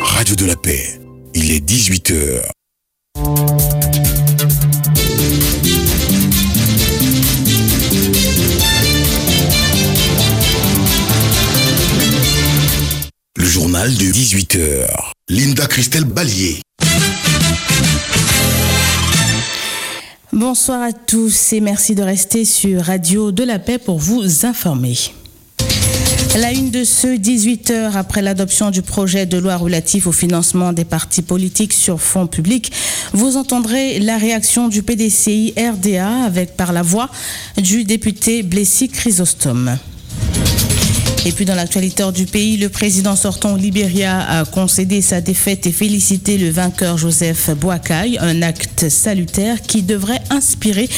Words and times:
Radio 0.00 0.36
de 0.36 0.46
la 0.46 0.56
paix, 0.56 1.00
il 1.34 1.50
est 1.50 1.60
18h. 1.60 2.42
Le 15.30 15.36
journal 15.36 15.54
de 15.54 15.58
18h. 15.58 15.58
Linda 15.58 15.66
Christelle 15.66 16.04
Ballier. 16.04 16.60
Bonsoir 20.32 20.82
à 20.82 20.92
tous 20.92 21.52
et 21.52 21.60
merci 21.60 21.94
de 21.94 22.02
rester 22.02 22.44
sur 22.44 22.82
Radio 22.82 23.32
de 23.32 23.44
la 23.44 23.58
Paix 23.58 23.78
pour 23.78 23.98
vous 23.98 24.46
informer. 24.46 24.96
La 26.36 26.52
une 26.52 26.70
de 26.70 26.84
ce 26.84 27.16
18 27.16 27.70
heures 27.70 27.96
après 27.96 28.22
l'adoption 28.22 28.70
du 28.70 28.82
projet 28.82 29.26
de 29.26 29.38
loi 29.38 29.56
relatif 29.56 30.06
au 30.06 30.12
financement 30.12 30.72
des 30.72 30.84
partis 30.84 31.22
politiques 31.22 31.72
sur 31.72 32.00
fonds 32.00 32.26
publics, 32.26 32.70
vous 33.12 33.36
entendrez 33.36 33.98
la 33.98 34.18
réaction 34.18 34.68
du 34.68 34.82
PDCI 34.82 35.54
RDA 35.56 36.24
avec 36.24 36.56
par 36.56 36.72
la 36.72 36.82
voix 36.82 37.08
du 37.56 37.84
député 37.84 38.42
Blessy 38.42 38.88
Chrysostome. 38.88 39.78
Et 41.26 41.32
puis 41.32 41.44
dans 41.44 41.54
l'actualité 41.54 42.04
du 42.14 42.26
pays, 42.26 42.56
le 42.56 42.68
président 42.68 43.16
sortant 43.16 43.56
Libéria 43.56 44.20
a 44.20 44.44
concédé 44.44 45.02
sa 45.02 45.20
défaite 45.20 45.66
et 45.66 45.72
félicité 45.72 46.38
le 46.38 46.50
vainqueur 46.50 46.96
Joseph 46.96 47.50
Boakai, 47.50 48.18
un 48.20 48.40
acte 48.42 48.88
salutaire 48.88 49.60
qui 49.62 49.82
devrait 49.82 50.22
inspirer 50.30 50.88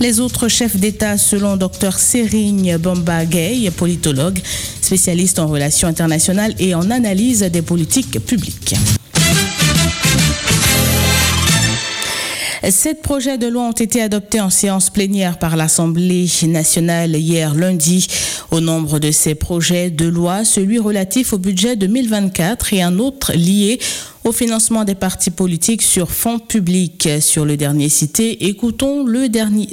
les 0.00 0.18
autres 0.20 0.48
chefs 0.48 0.76
d'État 0.76 1.18
selon 1.18 1.56
Dr 1.56 1.92
Serigne 1.98 2.78
Bomba 2.78 3.24
Gay, 3.26 3.70
politologue, 3.70 4.40
spécialiste 4.80 5.38
en 5.38 5.46
relations 5.46 5.88
internationales 5.88 6.54
et 6.58 6.74
en 6.74 6.90
analyse 6.90 7.40
des 7.40 7.62
politiques 7.62 8.18
publiques. 8.24 8.74
Sept 12.70 13.00
projets 13.00 13.38
de 13.38 13.46
loi 13.46 13.62
ont 13.62 13.72
été 13.72 14.02
adoptés 14.02 14.40
en 14.40 14.50
séance 14.50 14.90
plénière 14.90 15.38
par 15.38 15.56
l'Assemblée 15.56 16.26
nationale 16.48 17.14
hier 17.14 17.54
lundi. 17.54 18.08
Au 18.50 18.60
nombre 18.60 18.98
de 18.98 19.12
ces 19.12 19.36
projets 19.36 19.90
de 19.90 20.06
loi, 20.06 20.44
celui 20.44 20.80
relatif 20.80 21.32
au 21.32 21.38
budget 21.38 21.76
2024 21.76 22.72
et 22.72 22.82
un 22.82 22.98
autre 22.98 23.32
lié 23.34 23.78
au 24.24 24.32
financement 24.32 24.82
des 24.82 24.96
partis 24.96 25.30
politiques 25.30 25.82
sur 25.82 26.10
fonds 26.10 26.40
publics. 26.40 27.08
Sur 27.20 27.44
le 27.44 27.56
dernier 27.56 27.88
cité, 27.88 28.46
écoutons 28.46 29.04
le, 29.04 29.28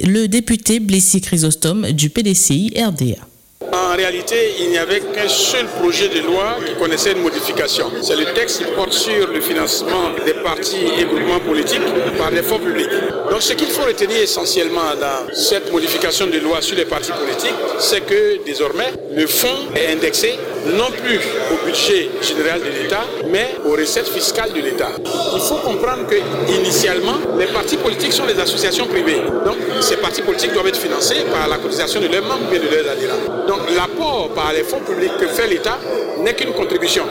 le 0.06 0.26
député 0.28 0.78
Blessy 0.78 1.20
Chrysostome 1.20 1.90
du 1.90 2.10
PDCI 2.10 2.74
RDA. 2.76 3.33
En 3.72 3.96
réalité, 3.96 4.54
il 4.60 4.70
n'y 4.70 4.78
avait 4.78 5.00
qu'un 5.00 5.28
seul 5.28 5.66
projet 5.66 6.08
de 6.08 6.20
loi 6.20 6.56
qui 6.64 6.74
connaissait 6.74 7.12
une 7.12 7.22
modification. 7.22 7.90
C'est 8.02 8.16
le 8.16 8.26
texte 8.34 8.58
qui 8.58 8.64
porte 8.72 8.92
sur 8.92 9.28
le 9.28 9.40
financement 9.40 10.10
des 10.24 10.34
partis 10.34 10.86
et 10.98 11.04
groupements 11.04 11.40
politiques 11.40 11.82
par 12.18 12.30
les 12.30 12.42
fonds 12.42 12.58
publics. 12.58 12.90
Donc 13.30 13.42
ce 13.42 13.54
qu'il 13.54 13.68
faut 13.68 13.84
retenir 13.84 14.18
essentiellement 14.18 14.94
dans 15.00 15.32
cette 15.34 15.72
modification 15.72 16.26
de 16.26 16.38
loi 16.38 16.60
sur 16.60 16.76
les 16.76 16.84
partis 16.84 17.12
politiques, 17.12 17.54
c'est 17.78 18.04
que 18.04 18.44
désormais, 18.44 18.92
le 19.14 19.26
fonds 19.26 19.68
est 19.74 19.92
indexé 19.92 20.38
non 20.66 20.90
plus 20.90 21.20
au 21.52 21.66
budget 21.66 22.10
général 22.22 22.60
de 22.60 22.82
l'État, 22.82 23.04
mais 23.30 23.56
aux 23.64 23.72
recettes 23.72 24.08
fiscales 24.08 24.52
de 24.52 24.60
l'État. 24.60 24.90
Il 25.34 25.40
faut 25.40 25.56
comprendre 25.56 26.06
que 26.06 26.16
initialement, 26.52 27.16
les 27.38 27.46
partis 27.46 27.76
politiques 27.76 28.12
sont 28.12 28.26
des 28.26 28.38
associations 28.38 28.86
privées. 28.86 29.22
Donc 29.44 29.56
ces 29.80 29.96
partis 29.96 30.22
politiques 30.22 30.52
doivent 30.52 30.68
être 30.68 30.78
financés 30.78 31.24
par 31.30 31.48
la 31.48 31.58
cotisation 31.58 32.00
de 32.00 32.08
leurs 32.08 32.24
membres 32.24 32.52
et 32.52 32.58
de 32.58 32.68
leurs 32.68 32.90
adhérents. 32.92 33.46
Donc 33.46 33.60
l'apport 33.76 34.30
par 34.34 34.52
les 34.52 34.64
fonds 34.64 34.80
publics 34.80 35.16
que 35.18 35.26
fait 35.26 35.46
l'État 35.46 35.78
n'est 36.22 36.34
qu'une 36.34 36.52
contribution. 36.52 37.04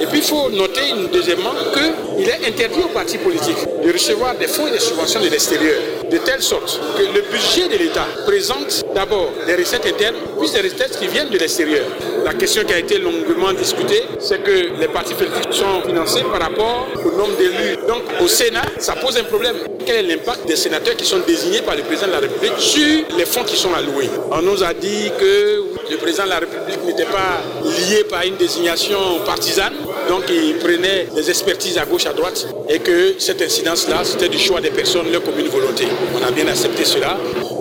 Et 0.00 0.06
puis 0.06 0.18
il 0.18 0.24
faut 0.24 0.50
noter 0.50 0.82
deuxièmement 1.12 1.52
qu'il 1.74 2.28
est 2.28 2.46
interdit 2.46 2.80
aux 2.84 2.92
partis 2.94 3.18
politiques 3.18 3.66
de 3.84 3.92
recevoir 3.92 4.36
des 4.36 4.46
fonds 4.46 4.68
et 4.68 4.72
des 4.72 4.78
subventions 4.78 5.20
de 5.20 5.28
l'extérieur, 5.28 5.80
de 6.10 6.18
telle 6.18 6.42
sorte 6.42 6.80
que 6.96 7.02
le 7.02 7.22
budget 7.22 7.68
de 7.68 7.82
l'État 7.82 8.06
présente 8.26 8.84
d'abord 8.94 9.30
des 9.46 9.56
recettes 9.56 9.86
internes, 9.86 10.16
puis 10.38 10.50
des 10.50 10.60
recettes 10.60 10.98
qui 10.98 11.08
viennent 11.08 11.30
de 11.30 11.38
l'extérieur. 11.38 11.84
La 12.24 12.34
question 12.34 12.64
qui 12.64 12.72
a 12.72 12.78
été 12.78 12.98
longuement 12.98 13.52
discutée, 13.52 14.02
c'est 14.18 14.42
que 14.42 14.78
les 14.78 14.88
partis 14.88 15.14
politiques 15.14 15.52
sont 15.52 15.82
financés 15.86 16.22
par 16.30 16.40
rapport 16.40 16.86
au 17.04 17.10
nombre 17.16 17.36
d'élus. 17.36 17.76
Donc 17.88 18.02
au 18.20 18.28
Sénat, 18.28 18.62
ça 18.78 18.94
pose 18.94 19.16
un 19.16 19.24
problème. 19.24 19.56
Quel 19.86 19.96
est 19.96 20.16
l'impact 20.16 20.46
des 20.46 20.56
sénateurs 20.56 20.96
qui 20.96 21.04
sont 21.04 21.20
désignés 21.26 21.62
par 21.62 21.76
le 21.76 21.82
président 21.82 22.08
de 22.08 22.12
la 22.12 22.18
République 22.20 22.58
sur 22.58 23.04
les 23.16 23.24
fonds 23.24 23.44
qui 23.44 23.56
sont 23.56 23.72
alloués? 23.74 24.10
On 24.30 24.42
nous 24.42 24.62
a 24.62 24.74
dit 24.74 25.10
que 25.18 25.64
le 25.90 25.96
président 25.96 26.24
de 26.24 26.28
la 26.28 26.38
République 26.38 26.84
n'était 26.84 27.10
pas 27.10 27.40
lié 27.64 28.04
par 28.04 28.22
une 28.22 28.36
désignation 28.36 28.98
partisane, 29.26 29.74
donc 30.08 30.24
il 30.28 30.56
prenait 30.58 31.08
des 31.14 31.28
expertises 31.28 31.78
à 31.78 31.84
gauche, 31.84 32.06
à 32.06 32.12
droite, 32.12 32.46
et 32.68 32.78
que 32.78 33.14
cette 33.18 33.42
incidence-là, 33.42 34.04
c'était 34.04 34.28
du 34.28 34.38
choix 34.38 34.60
des 34.60 34.70
personnes, 34.70 35.10
leur 35.10 35.22
commune 35.22 35.48
volonté. 35.48 35.86
On 36.14 36.24
a 36.26 36.30
bien 36.30 36.46
accepté 36.46 36.84
cela, 36.84 37.16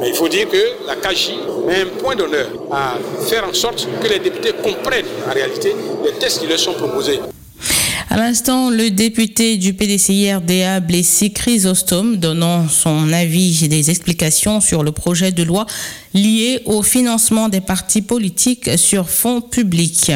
il 0.08 0.14
faut 0.14 0.30
dire 0.30 0.48
que 0.50 0.88
la 0.88 0.96
CAGI 0.96 1.36
met 1.68 1.82
un 1.82 2.00
point 2.02 2.16
d'honneur 2.16 2.48
à 2.72 2.98
faire 3.28 3.48
en 3.48 3.54
sorte 3.54 3.88
que 4.02 4.08
les 4.08 4.20
députés 4.20 4.54
comprennent 4.64 5.06
en 5.28 5.34
réalité 5.34 5.74
les 6.06 6.14
tests 6.20 6.42
qui 6.42 6.48
leur 6.48 6.60
sont 6.60 6.74
proposés. 6.74 7.20
À 8.12 8.18
l'instant, 8.18 8.72
le 8.72 8.90
député 8.90 9.58
du 9.58 9.76
PDCI 9.76 10.34
RDA, 10.34 10.80
Blessy 10.80 11.32
Chrysostome, 11.32 12.18
donnant 12.18 12.68
son 12.68 13.14
avis 13.14 13.64
et 13.64 13.68
des 13.68 13.92
explications 13.92 14.62
sur 14.62 14.82
le 14.82 14.92
projet 14.92 15.32
de 15.32 15.44
loi 15.44 15.68
lié 16.16 16.62
au 16.66 16.81
financement 16.81 17.50
des 17.50 17.62
partis 17.62 18.02
politiques 18.02 18.80
sur 18.80 19.08
fonds 19.08 19.42
publics. 19.42 20.12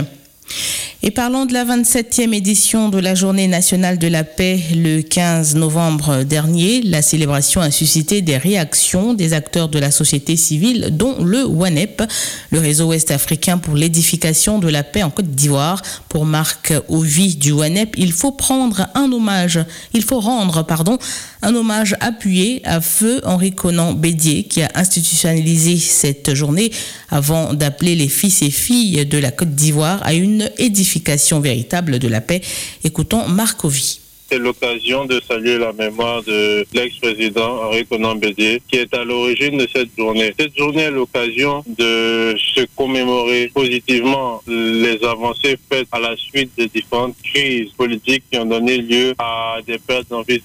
Et 1.06 1.12
parlons 1.12 1.46
de 1.46 1.52
la 1.52 1.66
27e 1.66 2.34
édition 2.34 2.88
de 2.88 2.98
la 2.98 3.14
Journée 3.14 3.50
nationale 3.50 3.98
de 3.98 4.08
la 4.08 4.24
paix 4.24 4.58
le 4.74 5.02
15 5.02 5.56
novembre 5.56 6.24
dernier. 6.24 6.82
La 6.82 7.02
célébration 7.02 7.60
a 7.60 7.72
suscité 7.72 8.22
des 8.22 8.38
réactions 8.38 9.14
des 9.14 9.34
acteurs 9.34 9.68
de 9.68 9.80
la 9.80 9.92
société 9.92 10.38
civile, 10.38 10.92
dont 10.94 11.22
le 11.22 11.46
WANEP, 11.46 12.04
le 12.52 12.60
réseau 12.60 12.86
ouest-africain 12.86 13.58
pour 13.58 13.76
l'édification 13.76 14.60
de 14.60 14.70
la 14.70 14.82
paix 14.82 15.04
en 15.04 15.10
Côte 15.10 15.28
d'Ivoire. 15.28 15.82
Pour 16.08 16.26
Marc 16.26 16.72
Ovi 16.88 17.36
du 17.36 17.52
WANEP, 17.52 17.96
il 17.98 18.14
faut 18.14 18.32
prendre 18.32 18.88
un 18.96 19.12
hommage, 19.12 19.60
il 19.94 20.04
faut 20.04 20.22
rendre, 20.22 20.64
pardon, 20.64 20.98
un 21.42 21.54
hommage 21.54 21.98
appuyé 22.00 22.62
à 22.64 22.80
feu 22.80 23.20
Henri 23.26 23.52
Conan 23.52 23.92
Bédier 23.92 24.46
qui 24.46 24.62
a 24.62 24.72
institutionnalisé 24.76 25.78
cette 25.80 26.34
journée 26.34 26.72
avant 27.10 27.54
d'appeler 27.54 27.96
les 27.96 28.08
fils 28.08 28.42
et 28.42 28.50
filles 28.50 29.06
de 29.06 29.18
la 29.18 29.32
Côte 29.32 29.54
d'Ivoire 29.54 30.00
à 30.04 30.14
une 30.14 30.50
édification 30.58 30.93
véritable 31.40 32.00
de 32.00 32.08
la 32.08 32.22
paix. 32.22 32.42
Écoutons 32.84 33.28
Marcovi 33.28 34.03
c'est 34.30 34.40
l'occasion 34.40 35.06
de 35.06 35.22
saluer 35.28 35.58
la 35.58 35.74
mémoire 35.74 36.24
de 36.24 36.66
l'ex-président 36.74 37.64
Henri 37.64 37.86
Conan 37.86 38.16
Bédier, 38.16 38.62
qui 38.68 38.78
est 38.78 38.94
à 38.94 39.04
l'origine 39.04 39.58
de 39.58 39.68
cette 39.74 39.90
journée. 39.98 40.34
Cette 40.40 40.58
journée 40.58 40.84
est 40.84 40.92
l'occasion 40.92 41.64
de 41.68 42.36
se 42.56 42.66
commémorer 42.76 43.52
positivement 43.54 44.42
les 44.48 45.04
avancées 45.04 45.58
faites 45.72 45.88
à 45.92 46.00
la 46.00 46.16
suite 46.18 46.52
de 46.58 46.66
différentes 46.66 47.16
crises 47.24 47.72
politiques 47.78 48.24
qui 48.32 48.38
ont 48.38 48.46
donné 48.46 48.78
lieu 48.78 49.14
à 49.18 49.58
des 49.66 49.78
pertes 49.78 50.12
en 50.12 50.22
vie 50.22 50.42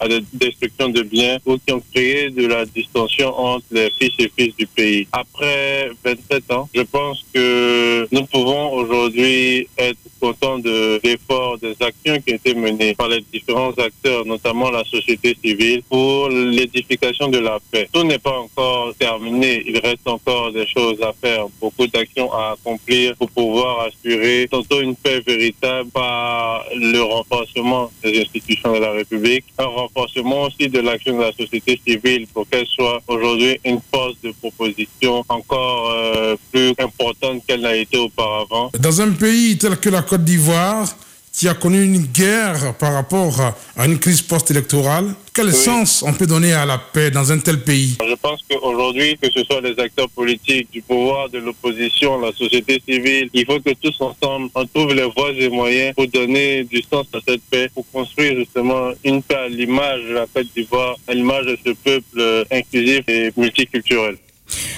à 0.00 0.08
des 0.08 0.20
destructions 0.32 0.88
de 0.88 1.02
biens 1.02 1.38
ou 1.46 1.56
qui 1.58 1.72
ont 1.72 1.82
créé 1.92 2.30
de 2.30 2.46
la 2.46 2.64
distension 2.66 3.28
entre 3.38 3.64
les 3.70 3.90
fils 3.98 4.12
et 4.18 4.30
fils 4.36 4.54
du 4.56 4.66
pays. 4.66 5.06
Après 5.12 5.90
27 6.04 6.52
ans, 6.52 6.68
je 6.74 6.82
pense 6.82 7.24
que 7.32 8.06
nous 8.12 8.24
pouvons 8.26 8.72
aujourd'hui 8.74 9.68
être 9.78 9.98
contents 10.20 10.58
de 10.58 11.00
l'effort 11.02 11.58
des 11.58 11.74
actions 11.80 12.20
qui 12.20 12.32
ont 12.32 12.36
été 12.36 12.54
menées 12.54 12.94
par 12.94 13.08
les 13.08 13.23
différents 13.32 13.72
acteurs, 13.72 14.24
notamment 14.24 14.70
la 14.70 14.84
société 14.84 15.36
civile, 15.42 15.82
pour 15.88 16.28
l'édification 16.28 17.28
de 17.28 17.38
la 17.38 17.58
paix. 17.70 17.88
Tout 17.92 18.04
n'est 18.04 18.18
pas 18.18 18.38
encore 18.38 18.94
terminé. 18.98 19.62
Il 19.66 19.78
reste 19.78 20.06
encore 20.06 20.52
des 20.52 20.66
choses 20.66 21.00
à 21.02 21.12
faire, 21.12 21.46
beaucoup 21.60 21.86
d'actions 21.86 22.32
à 22.32 22.52
accomplir 22.52 23.16
pour 23.16 23.30
pouvoir 23.30 23.88
assurer 23.88 24.48
tantôt 24.50 24.80
une 24.80 24.96
paix 24.96 25.20
véritable 25.20 25.90
par 25.90 26.64
le 26.74 27.00
renforcement 27.00 27.90
des 28.02 28.20
institutions 28.22 28.72
de 28.74 28.78
la 28.78 28.92
République, 28.92 29.44
un 29.58 29.66
renforcement 29.66 30.42
aussi 30.42 30.68
de 30.68 30.80
l'action 30.80 31.16
de 31.16 31.22
la 31.22 31.32
société 31.32 31.80
civile 31.86 32.26
pour 32.32 32.48
qu'elle 32.48 32.66
soit 32.66 33.00
aujourd'hui 33.08 33.58
une 33.64 33.80
force 33.92 34.16
de 34.22 34.32
proposition 34.32 35.24
encore 35.28 35.90
euh, 35.90 36.36
plus 36.52 36.74
importante 36.78 37.42
qu'elle 37.46 37.60
n'a 37.60 37.76
été 37.76 37.96
auparavant. 37.98 38.70
Dans 38.78 39.00
un 39.00 39.12
pays 39.12 39.58
tel 39.58 39.78
que 39.78 39.88
la 39.88 40.02
Côte 40.02 40.24
d'Ivoire, 40.24 40.88
qui 41.34 41.48
a 41.48 41.54
connu 41.54 41.82
une 41.82 42.06
guerre 42.06 42.74
par 42.74 42.92
rapport 42.92 43.54
à 43.76 43.86
une 43.86 43.98
crise 43.98 44.22
post-électorale. 44.22 45.14
Quel 45.34 45.52
sens 45.52 46.04
on 46.06 46.12
peut 46.12 46.28
donner 46.28 46.52
à 46.52 46.64
la 46.64 46.78
paix 46.78 47.10
dans 47.10 47.32
un 47.32 47.38
tel 47.38 47.60
pays? 47.60 47.96
Je 48.08 48.14
pense 48.14 48.40
qu'aujourd'hui, 48.48 49.18
que 49.20 49.28
ce 49.32 49.42
soit 49.42 49.60
les 49.60 49.76
acteurs 49.82 50.08
politiques, 50.10 50.68
du 50.70 50.80
pouvoir, 50.80 51.28
de 51.28 51.38
l'opposition, 51.38 52.20
la 52.20 52.32
société 52.32 52.80
civile, 52.88 53.28
il 53.34 53.44
faut 53.44 53.58
que 53.58 53.72
tous 53.82 54.00
ensemble, 54.00 54.48
on 54.54 54.64
trouve 54.66 54.94
les 54.94 55.10
voies 55.16 55.32
et 55.36 55.48
moyens 55.48 55.92
pour 55.96 56.06
donner 56.06 56.62
du 56.62 56.80
sens 56.82 57.06
à 57.12 57.18
cette 57.26 57.42
paix, 57.50 57.68
pour 57.74 57.84
construire 57.90 58.36
justement 58.36 58.92
une 59.02 59.20
paix 59.20 59.34
à 59.34 59.48
l'image 59.48 60.02
de 60.08 60.14
la 60.14 60.26
Côte 60.32 60.46
d'Ivoire, 60.54 60.96
à 61.08 61.14
l'image 61.14 61.46
de 61.46 61.58
ce 61.66 61.72
peuple 61.72 62.46
inclusif 62.52 63.00
et 63.08 63.32
multiculturel. 63.36 64.18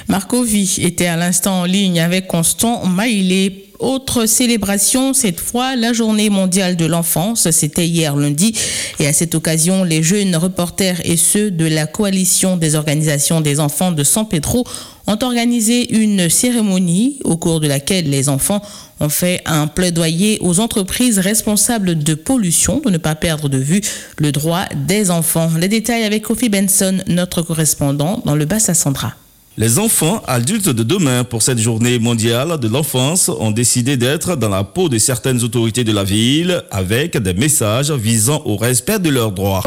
Marco 0.08 0.44
V 0.44 0.64
était 0.78 1.06
à 1.06 1.16
l'instant 1.16 1.62
en 1.62 1.64
ligne 1.64 2.00
avec 2.00 2.28
Constant 2.28 2.86
Maïlé. 2.86 3.65
Autre 3.78 4.26
célébration, 4.26 5.12
cette 5.12 5.40
fois 5.40 5.76
la 5.76 5.92
journée 5.92 6.30
mondiale 6.30 6.76
de 6.76 6.86
l'enfance, 6.86 7.50
c'était 7.50 7.86
hier 7.86 8.16
lundi. 8.16 8.54
Et 8.98 9.06
à 9.06 9.12
cette 9.12 9.34
occasion, 9.34 9.84
les 9.84 10.02
jeunes 10.02 10.34
reporters 10.36 11.00
et 11.04 11.16
ceux 11.16 11.50
de 11.50 11.66
la 11.66 11.86
coalition 11.86 12.56
des 12.56 12.74
organisations 12.74 13.40
des 13.40 13.60
enfants 13.60 13.92
de 13.92 14.02
San 14.02 14.26
Pedro 14.26 14.64
ont 15.06 15.18
organisé 15.22 15.94
une 15.94 16.30
cérémonie 16.30 17.18
au 17.24 17.36
cours 17.36 17.60
de 17.60 17.68
laquelle 17.68 18.08
les 18.08 18.28
enfants 18.28 18.62
ont 19.00 19.10
fait 19.10 19.42
un 19.44 19.66
plaidoyer 19.66 20.38
aux 20.40 20.58
entreprises 20.58 21.18
responsables 21.18 21.98
de 21.98 22.14
pollution 22.14 22.80
de 22.80 22.90
ne 22.90 22.98
pas 22.98 23.14
perdre 23.14 23.48
de 23.48 23.58
vue 23.58 23.82
le 24.16 24.32
droit 24.32 24.64
des 24.86 25.10
enfants. 25.10 25.50
Les 25.60 25.68
détails 25.68 26.04
avec 26.04 26.24
Kofi 26.24 26.48
Benson, 26.48 26.98
notre 27.08 27.42
correspondant 27.42 28.22
dans 28.24 28.34
le 28.34 28.46
Bas-Sassandra. 28.46 29.14
Les 29.58 29.78
enfants 29.78 30.20
adultes 30.26 30.68
de 30.68 30.82
demain 30.82 31.24
pour 31.24 31.40
cette 31.40 31.58
journée 31.58 31.98
mondiale 31.98 32.60
de 32.60 32.68
l'enfance 32.68 33.30
ont 33.30 33.50
décidé 33.50 33.96
d'être 33.96 34.36
dans 34.36 34.50
la 34.50 34.64
peau 34.64 34.90
de 34.90 34.98
certaines 34.98 35.42
autorités 35.42 35.82
de 35.82 35.92
la 35.92 36.04
ville 36.04 36.62
avec 36.70 37.16
des 37.16 37.32
messages 37.32 37.90
visant 37.90 38.42
au 38.44 38.56
respect 38.56 38.98
de 38.98 39.08
leurs 39.08 39.32
droits. 39.32 39.62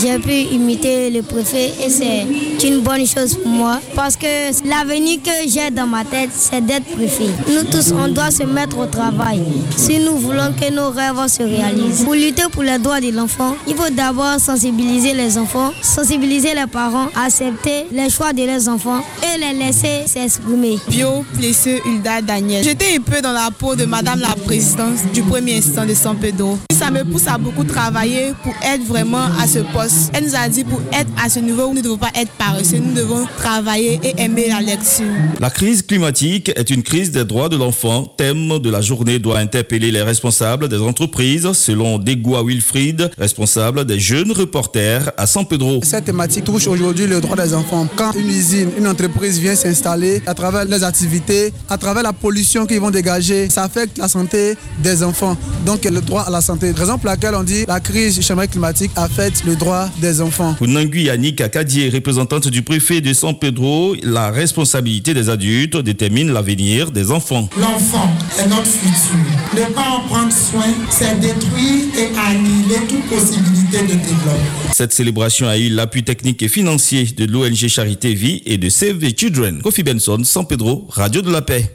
J'ai 0.00 0.18
pu 0.20 0.54
imiter 0.54 1.10
le 1.10 1.22
préfet 1.22 1.72
et 1.84 1.90
c'est 1.90 2.68
une 2.68 2.78
bonne 2.78 3.04
chose 3.04 3.34
pour 3.34 3.50
moi 3.50 3.80
parce 3.96 4.14
que 4.14 4.26
l'avenir 4.68 5.18
que 5.24 5.48
j'ai 5.48 5.72
dans 5.72 5.88
ma 5.88 6.04
tête, 6.04 6.30
c'est 6.32 6.64
d'être 6.64 6.86
préfet. 6.86 7.30
Nous 7.52 7.64
tous, 7.68 7.92
on 7.92 8.06
doit 8.06 8.30
se 8.30 8.44
mettre 8.44 8.78
au 8.78 8.86
travail 8.86 9.42
si 9.76 9.98
nous 9.98 10.18
voulons 10.18 10.52
que 10.52 10.72
nos 10.72 10.90
rêves 10.90 11.26
se 11.26 11.42
réalisent. 11.42 12.04
Pour 12.04 12.14
lutter 12.14 12.44
pour 12.52 12.62
les 12.62 12.78
droits 12.78 13.00
de 13.00 13.10
l'enfant, 13.10 13.56
il 13.66 13.74
faut 13.74 13.90
d'abord 13.90 14.38
sensibiliser 14.38 15.14
les 15.14 15.36
enfants, 15.36 15.72
sensibiliser 15.82 16.54
les 16.54 16.68
parents, 16.70 17.08
accepter 17.16 17.86
les 17.90 18.08
choix 18.08 18.32
de 18.32 18.44
leurs 18.44 18.67
enfants 18.68 19.02
et 19.22 19.38
les 19.38 19.58
laisser 19.58 20.06
s'exprimer. 20.06 20.78
Bio 20.88 21.24
Plesseux 21.34 21.80
Hulda 21.86 22.22
Daniel. 22.22 22.64
J'étais 22.64 22.96
un 22.96 23.00
peu 23.00 23.20
dans 23.20 23.32
la 23.32 23.50
peau 23.50 23.74
de 23.74 23.84
Madame 23.84 24.20
la 24.20 24.34
Présidente 24.44 24.98
du 25.12 25.22
premier 25.22 25.58
instant 25.58 25.86
de 25.86 25.94
San 25.94 26.16
Pedro. 26.16 26.58
Ça 26.78 26.90
me 26.90 27.02
pousse 27.02 27.26
à 27.26 27.38
beaucoup 27.38 27.64
travailler 27.64 28.32
pour 28.42 28.54
être 28.62 28.84
vraiment 28.84 29.24
à 29.38 29.46
ce 29.46 29.58
poste. 29.58 30.10
Elle 30.14 30.24
nous 30.24 30.36
a 30.36 30.48
dit 30.48 30.64
pour 30.64 30.80
être 30.92 31.10
à 31.22 31.28
ce 31.28 31.40
niveau, 31.40 31.68
nous 31.68 31.74
ne 31.74 31.80
devons 31.80 31.98
pas 31.98 32.10
être 32.14 32.30
paresseux, 32.32 32.78
nous 32.78 32.94
devons 32.94 33.26
travailler 33.36 33.98
et 34.02 34.20
aimer 34.22 34.48
la 34.48 34.60
lecture. 34.60 35.06
La 35.40 35.50
crise 35.50 35.82
climatique 35.82 36.52
est 36.54 36.70
une 36.70 36.82
crise 36.82 37.10
des 37.10 37.24
droits 37.24 37.48
de 37.48 37.56
l'enfant. 37.56 38.04
Thème 38.16 38.58
de 38.58 38.70
la 38.70 38.80
journée 38.80 39.18
doit 39.18 39.38
interpeller 39.38 39.90
les 39.90 40.02
responsables 40.02 40.68
des 40.68 40.78
entreprises, 40.78 41.50
selon 41.52 41.98
Degoua 41.98 42.44
Wilfried, 42.44 43.10
responsable 43.18 43.84
des 43.84 43.98
jeunes 43.98 44.32
reporters 44.32 45.10
à 45.16 45.26
San 45.26 45.46
Pedro. 45.46 45.80
Cette 45.82 46.04
thématique 46.04 46.44
touche 46.44 46.66
aujourd'hui 46.66 47.06
le 47.06 47.20
droit 47.20 47.36
des 47.36 47.54
enfants. 47.54 47.88
Quand 47.96 48.12
une 48.12 48.28
usine 48.28 48.57
une 48.62 48.86
entreprise 48.86 49.38
vient 49.38 49.54
s'installer 49.54 50.22
à 50.26 50.34
travers 50.34 50.64
les 50.64 50.82
activités, 50.84 51.52
à 51.68 51.76
travers 51.76 52.02
la 52.02 52.12
pollution 52.12 52.66
qu'ils 52.66 52.80
vont 52.80 52.90
dégager, 52.90 53.48
ça 53.50 53.64
affecte 53.64 53.98
la 53.98 54.08
santé 54.08 54.56
des 54.78 55.02
enfants. 55.02 55.36
Donc 55.66 55.84
le 55.84 56.00
droit 56.00 56.22
à 56.22 56.30
la 56.30 56.40
santé. 56.40 56.72
Raison 56.72 56.98
pour 56.98 57.06
laquelle 57.08 57.34
on 57.34 57.42
dit 57.42 57.64
la 57.66 57.80
crise 57.80 58.16
du 58.16 58.22
changement 58.22 58.46
climatique 58.46 58.90
affecte 58.96 59.44
le 59.44 59.56
droit 59.56 59.88
des 60.00 60.20
enfants. 60.20 60.54
Pour 60.54 60.68
Nangui 60.68 61.04
Yannick 61.04 61.40
Akadier, 61.40 61.88
représentante 61.90 62.48
du 62.48 62.62
préfet 62.62 63.00
de 63.00 63.12
San 63.12 63.38
Pedro, 63.38 63.94
la 64.02 64.30
responsabilité 64.30 65.14
des 65.14 65.28
adultes 65.28 65.76
détermine 65.78 66.32
l'avenir 66.32 66.90
des 66.90 67.10
enfants. 67.10 67.48
L'enfant 67.58 68.10
est 68.38 68.48
notre 68.48 68.66
futur. 68.66 69.18
Ne 69.54 69.72
pas 69.74 69.88
en 69.88 70.08
prendre 70.08 70.32
soin, 70.32 70.66
c'est 70.90 71.18
détruire 71.20 71.84
et 71.96 72.08
annihiler 72.18 72.86
toute 72.88 73.06
possibilité 73.08 73.82
de 73.82 73.86
développement. 73.86 74.72
Cette 74.72 74.92
célébration 74.92 75.48
a 75.48 75.58
eu 75.58 75.68
l'appui 75.68 76.04
technique 76.04 76.42
et 76.42 76.48
financier 76.48 77.04
de 77.04 77.24
l'ONG 77.24 77.66
Charité 77.68 78.14
Vie 78.14 78.42
et 78.48 78.56
de 78.56 78.68
Save 78.70 78.98
the 78.98 79.16
Children. 79.16 79.60
Kofi 79.62 79.82
Benson, 79.82 80.24
San 80.24 80.46
Pedro, 80.46 80.86
Radio 80.88 81.20
de 81.20 81.30
la 81.30 81.42
Paix. 81.42 81.70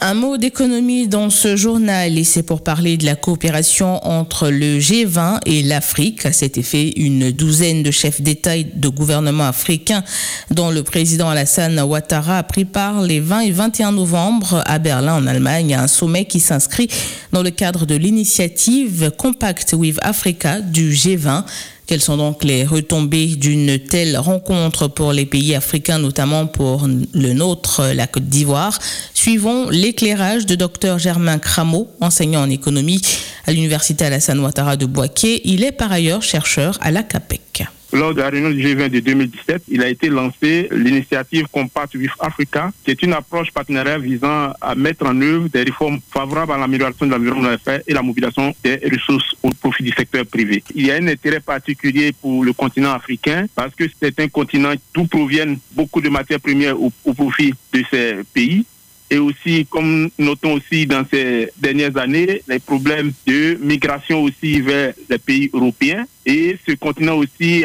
Un 0.00 0.14
mot 0.14 0.36
d'économie 0.36 1.08
dans 1.08 1.28
ce 1.28 1.56
journal 1.56 2.16
et 2.16 2.24
c'est 2.24 2.44
pour 2.44 2.62
parler 2.62 2.96
de 2.96 3.04
la 3.04 3.16
coopération 3.16 4.06
entre 4.06 4.48
le 4.48 4.78
G20 4.78 5.40
et 5.44 5.62
l'Afrique. 5.62 6.24
À 6.24 6.32
cet 6.32 6.56
effet, 6.56 6.92
une 6.96 7.32
douzaine 7.32 7.82
de 7.82 7.90
chefs 7.90 8.22
d'État 8.22 8.56
et 8.56 8.64
de 8.64 8.88
gouvernement 8.88 9.48
africains, 9.48 10.04
dont 10.52 10.70
le 10.70 10.84
président 10.84 11.28
Alassane 11.28 11.80
Ouattara, 11.80 12.38
a 12.38 12.42
pris 12.44 12.64
part 12.64 13.02
les 13.02 13.18
20 13.18 13.40
et 13.40 13.50
21 13.50 13.92
novembre 13.92 14.62
à 14.66 14.78
Berlin, 14.78 15.16
en 15.16 15.26
Allemagne, 15.26 15.74
à 15.74 15.82
un 15.82 15.88
sommet 15.88 16.26
qui 16.26 16.38
s'inscrit 16.38 16.88
dans 17.32 17.42
le 17.42 17.50
cadre 17.50 17.84
de 17.84 17.96
l'initiative 17.96 19.10
Compact 19.18 19.74
with 19.76 19.98
Africa 20.02 20.60
du 20.60 20.92
G20. 20.92 21.42
Quelles 21.88 22.02
sont 22.02 22.18
donc 22.18 22.44
les 22.44 22.66
retombées 22.66 23.28
d'une 23.28 23.78
telle 23.78 24.18
rencontre 24.18 24.88
pour 24.88 25.14
les 25.14 25.24
pays 25.24 25.54
africains, 25.54 25.98
notamment 25.98 26.46
pour 26.46 26.86
le 26.86 27.32
nôtre, 27.32 27.92
la 27.94 28.06
Côte 28.06 28.26
d'Ivoire? 28.28 28.78
Suivons 29.14 29.70
l'éclairage 29.70 30.44
de 30.44 30.54
Dr 30.54 30.98
Germain 30.98 31.38
Crameau, 31.38 31.88
enseignant 32.02 32.42
en 32.42 32.50
économie 32.50 33.00
à 33.46 33.52
l'Université 33.52 34.04
Alassane 34.04 34.38
Ouattara 34.40 34.76
de 34.76 34.84
Boaké. 34.84 35.40
Il 35.48 35.64
est 35.64 35.72
par 35.72 35.90
ailleurs 35.90 36.22
chercheur 36.22 36.76
à 36.82 36.90
la 36.90 37.02
CAPEC. 37.02 37.64
Lors 37.92 38.12
de 38.12 38.20
la 38.20 38.28
réunion 38.28 38.50
du 38.50 38.62
G20 38.62 38.90
de 38.90 39.00
2017, 39.00 39.62
il 39.68 39.82
a 39.82 39.88
été 39.88 40.10
lancé 40.10 40.68
l'initiative 40.70 41.46
Compact 41.50 41.94
with 41.94 42.10
Africa, 42.20 42.70
qui 42.84 42.90
est 42.90 43.02
une 43.02 43.14
approche 43.14 43.50
partenariale 43.50 44.02
visant 44.02 44.52
à 44.60 44.74
mettre 44.74 45.06
en 45.06 45.18
œuvre 45.22 45.48
des 45.48 45.62
réformes 45.62 45.98
favorables 46.10 46.52
à 46.52 46.58
l'amélioration 46.58 47.06
de 47.06 47.12
l'environnement 47.12 47.56
et 47.86 47.94
la 47.94 48.02
mobilisation 48.02 48.54
des 48.62 48.78
ressources 48.92 49.34
au 49.42 49.50
profit 49.50 49.84
du 49.84 49.92
secteur 49.92 50.26
privé. 50.26 50.62
Il 50.74 50.86
y 50.86 50.90
a 50.90 50.96
un 50.96 51.06
intérêt 51.08 51.40
particulier 51.40 52.12
pour 52.12 52.44
le 52.44 52.52
continent 52.52 52.92
africain 52.92 53.46
parce 53.54 53.74
que 53.74 53.84
c'est 54.00 54.20
un 54.20 54.28
continent 54.28 54.74
d'où 54.92 55.06
proviennent 55.06 55.58
beaucoup 55.72 56.02
de 56.02 56.10
matières 56.10 56.40
premières 56.40 56.76
au 56.80 56.90
profit 57.14 57.54
de 57.72 57.82
ces 57.90 58.16
pays 58.34 58.66
et 59.10 59.18
aussi, 59.18 59.66
comme 59.70 60.10
notons 60.18 60.54
aussi 60.54 60.86
dans 60.86 61.04
ces 61.10 61.48
dernières 61.56 61.96
années, 61.96 62.42
les 62.48 62.58
problèmes 62.58 63.12
de 63.26 63.58
migration 63.62 64.22
aussi 64.22 64.60
vers 64.60 64.92
les 65.08 65.18
pays 65.18 65.50
européens. 65.52 66.06
Et 66.26 66.56
ce 66.66 66.74
continent 66.74 67.16
aussi 67.16 67.64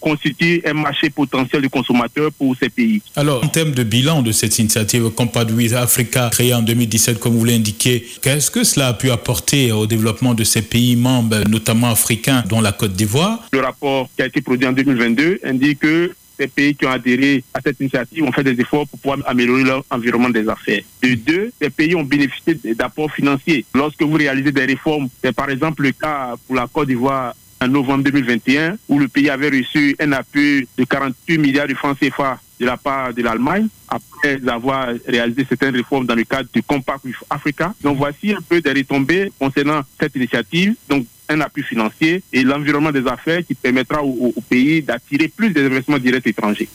constitue 0.00 0.62
un 0.64 0.72
marché 0.72 1.10
potentiel 1.10 1.62
de 1.62 1.68
consommateurs 1.68 2.32
pour 2.32 2.56
ces 2.56 2.70
pays. 2.70 3.02
Alors, 3.14 3.44
en 3.44 3.48
termes 3.48 3.72
de 3.72 3.82
bilan 3.82 4.22
de 4.22 4.32
cette 4.32 4.58
initiative 4.58 5.10
Compact 5.10 5.50
with 5.52 5.74
Africa, 5.74 6.30
créée 6.32 6.54
en 6.54 6.62
2017, 6.62 7.20
comme 7.20 7.36
vous 7.36 7.44
l'indiquez, 7.44 8.06
qu'est-ce 8.22 8.50
que 8.50 8.64
cela 8.64 8.88
a 8.88 8.94
pu 8.94 9.10
apporter 9.10 9.70
au 9.72 9.86
développement 9.86 10.34
de 10.34 10.42
ces 10.42 10.62
pays 10.62 10.96
membres, 10.96 11.46
notamment 11.48 11.90
africains, 11.90 12.42
dont 12.48 12.60
la 12.60 12.72
Côte 12.72 12.94
d'Ivoire? 12.94 13.46
Le 13.52 13.60
rapport 13.60 14.08
qui 14.16 14.22
a 14.22 14.26
été 14.26 14.40
produit 14.40 14.66
en 14.66 14.72
2022 14.72 15.40
indique 15.44 15.80
que 15.80 16.12
ces 16.40 16.48
pays 16.48 16.74
qui 16.74 16.86
ont 16.86 16.90
adhéré 16.90 17.44
à 17.52 17.60
cette 17.60 17.78
initiative 17.80 18.24
ont 18.24 18.32
fait 18.32 18.44
des 18.44 18.58
efforts 18.58 18.88
pour 18.88 18.98
pouvoir 18.98 19.18
améliorer 19.26 19.64
leur 19.64 19.84
environnement 19.90 20.30
des 20.30 20.48
affaires. 20.48 20.82
De 21.02 21.14
deux, 21.14 21.52
ces 21.60 21.68
pays 21.68 21.94
ont 21.94 22.02
bénéficié 22.02 22.54
d'apports 22.74 23.12
financiers. 23.12 23.66
Lorsque 23.74 24.02
vous 24.02 24.14
réalisez 24.14 24.52
des 24.52 24.64
réformes, 24.64 25.08
c'est 25.22 25.34
par 25.34 25.50
exemple 25.50 25.82
le 25.82 25.92
cas 25.92 26.34
pour 26.46 26.56
la 26.56 26.66
Côte 26.66 26.88
d'Ivoire 26.88 27.34
en 27.62 27.68
novembre 27.68 28.04
2021, 28.04 28.78
où 28.88 28.98
le 28.98 29.08
pays 29.08 29.28
avait 29.28 29.50
reçu 29.50 29.94
un 30.00 30.12
appui 30.12 30.66
de 30.78 30.84
48 30.84 31.36
milliards 31.36 31.68
de 31.68 31.74
francs 31.74 31.98
CFA 31.98 32.40
de 32.58 32.64
la 32.66 32.76
part 32.78 33.12
de 33.12 33.22
l'Allemagne, 33.22 33.68
après 33.88 34.38
avoir 34.48 34.88
réalisé 35.06 35.46
certaines 35.46 35.74
réformes 35.74 36.06
dans 36.06 36.14
le 36.14 36.24
cadre 36.24 36.48
du 36.52 36.62
Compact 36.62 37.04
with 37.04 37.16
Africa. 37.28 37.74
Donc 37.82 37.98
voici 37.98 38.32
un 38.32 38.40
peu 38.46 38.60
des 38.60 38.72
retombées 38.72 39.30
concernant 39.38 39.82
cette 39.98 40.14
initiative. 40.16 40.74
Donc 40.88 41.06
un 41.30 41.40
appui 41.40 41.62
financier 41.62 42.22
et 42.32 42.42
l'environnement 42.42 42.92
des 42.92 43.06
affaires 43.06 43.40
qui 43.46 43.54
permettra 43.54 44.02
au, 44.02 44.34
pays 44.48 44.82
d'attirer 44.82 45.28
plus 45.28 45.50
d'investissements 45.50 45.98
directs 45.98 46.26
étrangers. 46.26 46.68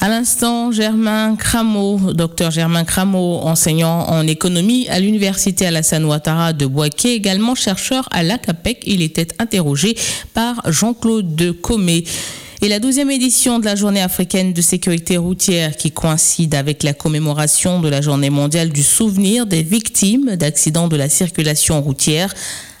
À 0.00 0.08
l'instant, 0.08 0.70
Germain 0.70 1.34
Crameau, 1.34 1.98
docteur 2.12 2.52
Germain 2.52 2.84
Crameau, 2.84 3.40
enseignant 3.42 4.06
en 4.08 4.26
économie 4.28 4.86
à 4.88 5.00
l'université 5.00 5.66
Alassane 5.66 6.04
Ouattara 6.04 6.52
de 6.52 6.66
Boaké, 6.66 7.14
également 7.14 7.56
chercheur 7.56 8.08
à 8.12 8.22
l'ACAPEC. 8.22 8.84
Il 8.86 9.02
était 9.02 9.26
interrogé 9.40 9.96
par 10.34 10.62
Jean-Claude 10.70 11.34
de 11.34 11.50
Comé. 11.50 12.04
Et 12.60 12.68
la 12.68 12.78
douzième 12.78 13.10
édition 13.10 13.58
de 13.58 13.64
la 13.64 13.74
journée 13.74 14.00
africaine 14.00 14.52
de 14.52 14.60
sécurité 14.60 15.16
routière 15.16 15.76
qui 15.76 15.90
coïncide 15.90 16.54
avec 16.54 16.84
la 16.84 16.92
commémoration 16.92 17.80
de 17.80 17.88
la 17.88 18.00
journée 18.00 18.30
mondiale 18.30 18.70
du 18.70 18.82
souvenir 18.84 19.46
des 19.46 19.62
victimes 19.64 20.36
d'accidents 20.36 20.88
de 20.88 20.96
la 20.96 21.08
circulation 21.08 21.80
routière 21.80 22.34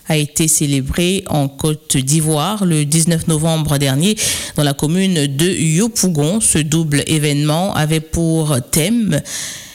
a 0.08 0.16
été 0.16 0.48
célébrée 0.48 1.24
en 1.28 1.48
Côte 1.48 1.96
d'Ivoire 1.96 2.64
le 2.64 2.84
19 2.84 3.28
novembre 3.28 3.78
dernier 3.78 4.16
dans 4.56 4.62
la 4.64 4.74
commune 4.74 5.26
de 5.26 5.46
Yopougon. 5.46 6.40
Ce 6.40 6.58
double 6.58 7.02
événement 7.06 7.74
avait 7.74 8.00
pour 8.00 8.56
thème 8.70 9.20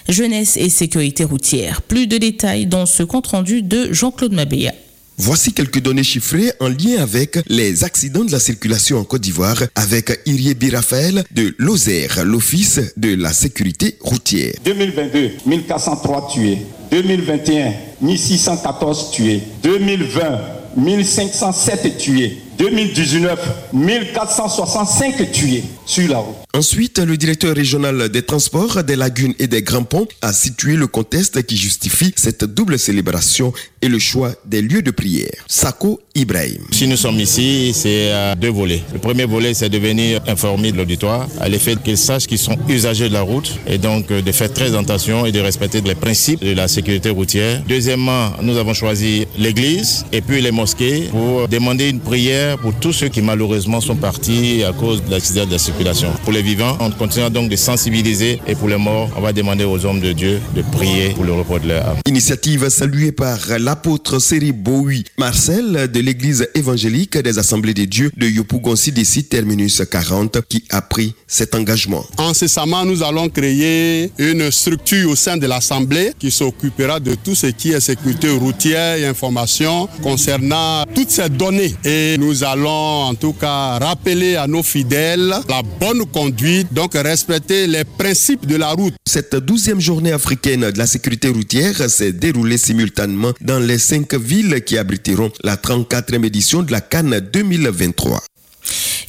jeunesse 0.10 0.58
et 0.58 0.70
sécurité 0.70 1.24
routière. 1.24 1.82
Plus 1.82 2.08
de 2.08 2.18
détails 2.18 2.66
dans 2.66 2.86
ce 2.86 3.04
compte-rendu 3.04 3.62
de 3.62 3.94
Jean-Claude 3.94 4.34
Mabéa. 4.34 4.74
Voici 5.18 5.54
quelques 5.54 5.80
données 5.80 6.04
chiffrées 6.04 6.52
en 6.60 6.70
lien 6.70 7.02
avec 7.02 7.40
les 7.48 7.84
accidents 7.84 8.26
de 8.26 8.32
la 8.32 8.40
circulation 8.40 8.98
en 8.98 9.04
Côte 9.04 9.22
d'Ivoire 9.22 9.62
avec 9.76 10.22
Irie 10.26 10.56
Raphaël 10.72 11.24
de 11.32 11.54
Lozère, 11.60 12.26
l'Office 12.26 12.82
de 12.98 13.14
la 13.16 13.32
sécurité 13.32 13.98
routière. 14.02 14.54
2022, 14.66 15.32
1403 15.46 16.30
tués. 16.30 16.58
2021, 16.92 17.74
1614 18.02 19.12
tués. 19.12 19.42
2020, 19.64 20.42
1507 20.78 21.98
tués. 21.98 22.38
2019, 22.58 23.40
1465 23.74 25.32
tués 25.32 25.64
sur 25.86 26.10
la 26.10 26.20
route. 26.20 26.36
Ensuite, 26.54 27.00
le 27.00 27.18
directeur 27.18 27.56
régional 27.56 28.10
des 28.10 28.22
transports, 28.22 28.84
des 28.84 28.96
lagunes 28.96 29.34
et 29.40 29.48
des 29.48 29.64
grands 29.64 29.84
ponts 29.84 30.08
a 30.22 30.32
situé 30.34 30.76
le 30.76 30.86
contexte 30.88 31.44
qui 31.44 31.58
justifie 31.58 32.14
cette 32.16 32.44
double 32.46 32.78
célébration 32.78 33.54
et 33.84 33.90
le 33.90 34.00
choix 34.00 34.32
des 34.46 34.62
lieux 34.62 34.82
de 34.82 34.92
prière. 34.92 35.44
Sako 35.46 36.00
Ibrahim. 36.16 36.62
Si 36.72 36.88
nous 36.88 36.96
sommes 36.96 37.20
ici, 37.20 37.74
c'est 37.74 38.12
à 38.12 38.36
deux 38.36 38.50
volets. 38.50 38.82
Le 38.94 39.00
premier 39.00 39.26
volet, 39.26 39.54
c'est 39.54 39.70
de 39.70 39.78
venir 39.78 40.22
informer 40.26 40.72
de 40.72 40.78
l'auditoire 40.78 41.28
à 41.42 41.50
l'effet 41.50 41.76
qu'ils 41.84 41.98
sachent 41.98 42.28
qu'ils 42.28 42.38
sont 42.38 42.58
usagers 42.70 43.10
de 43.10 43.14
la 43.14 43.24
route 43.24 43.52
et 43.68 43.78
donc 43.78 44.08
de 44.08 44.32
faire 44.32 44.54
très 44.54 44.74
attention 44.74 45.26
et 45.26 45.34
de 45.34 45.40
respecter 45.42 45.82
les 45.82 45.96
principes 45.96 46.42
de 46.42 46.54
la 46.54 46.70
sécurité 46.70 47.10
routière. 47.10 47.62
Deuxièmement, 47.68 48.32
nous 48.42 48.58
avons 48.58 48.74
choisi 48.74 49.26
l'église 49.38 50.06
et 50.14 50.22
puis 50.22 50.42
les 50.42 50.52
mosquées 50.52 51.10
pour 51.12 51.50
demander 51.50 51.90
une 51.90 52.00
prière 52.00 52.58
pour 52.60 52.74
tous 52.76 52.94
ceux 52.94 53.10
qui 53.10 53.22
malheureusement 53.22 53.82
sont 53.82 53.98
partis 53.98 54.64
à 54.64 54.72
cause 54.72 55.04
de 55.04 55.12
l'accident 55.12 55.46
de 55.46 55.52
la 55.52 55.60
circulation. 55.60 56.10
Pour 56.24 56.32
les 56.32 56.42
vivants, 56.42 56.78
on 56.80 56.90
continue 56.92 57.30
donc 57.30 57.50
de 57.50 57.56
sensibiliser 57.58 58.40
et 58.48 58.56
pour 58.56 58.70
les 58.70 58.78
morts, 58.78 59.10
on 59.18 59.22
va 59.22 59.34
demander 59.34 59.66
aux 59.66 59.84
hommes 59.86 60.00
de 60.00 60.14
Dieu 60.14 60.40
de 60.56 60.62
prier 60.62 61.10
pour 61.10 61.26
le 61.26 61.34
repos 61.34 61.60
de 61.60 61.68
leur 61.68 61.86
âme. 61.86 61.98
Initiative 62.08 62.70
saluée 62.70 63.12
par 63.12 63.40
l'apôtre 63.74 64.20
Séri 64.20 64.52
Boui 64.52 65.04
Marcel 65.18 65.90
de 65.92 66.00
l'église 66.00 66.48
évangélique 66.54 67.18
des 67.18 67.40
Assemblées 67.40 67.74
des 67.74 67.88
Dieux 67.88 68.12
de 68.16 68.28
Yopougonsi 68.28 68.92
d'ici 68.92 69.24
terminus 69.24 69.82
40 69.90 70.42
qui 70.48 70.64
a 70.70 70.84
pris 70.84 71.16
cet 71.26 71.56
engagement. 71.56 72.06
Incessamment, 72.20 72.86
nous 72.86 73.02
allons 73.02 73.30
créer 73.30 74.12
une 74.20 74.52
structure 74.52 75.10
au 75.10 75.16
sein 75.16 75.38
de 75.38 75.48
l'Assemblée 75.48 76.14
qui 76.20 76.30
s'occupera 76.30 77.00
de 77.00 77.16
tout 77.16 77.34
ce 77.34 77.48
qui 77.48 77.72
est 77.72 77.80
sécurité 77.80 78.30
routière 78.30 78.98
et 78.98 79.08
information 79.08 79.90
concernant 80.04 80.86
toutes 80.94 81.10
ces 81.10 81.30
données. 81.30 81.74
Et 81.84 82.16
nous 82.20 82.44
allons 82.44 83.06
en 83.10 83.16
tout 83.16 83.34
cas 83.34 83.80
rappeler 83.80 84.36
à 84.36 84.46
nos 84.46 84.62
fidèles 84.62 85.34
la 85.50 85.64
bonne 85.80 86.06
conduite, 86.06 86.72
donc 86.72 86.94
respecter 86.94 87.66
les 87.66 87.86
principes 87.86 88.46
de 88.46 88.56
la 88.56 88.70
route. 88.70 88.94
Cette 89.04 89.36
douzième 89.36 89.82
journée 89.82 90.12
africaine 90.12 90.70
de 90.70 90.78
la 90.78 90.86
sécurité 90.86 91.30
routière 91.30 91.90
s'est 91.90 92.14
déroulée 92.14 92.60
simultanément 92.60 93.34
dans 93.42 93.63
les 93.64 93.80
cinq 93.80 94.14
villes 94.14 94.64
qui 94.64 94.78
abriteront 94.78 95.32
la 95.44 95.56
34e 95.56 96.26
édition 96.26 96.64
de 96.64 96.72
la 96.72 96.82
Cannes 96.82 97.20
2023. 97.32 98.24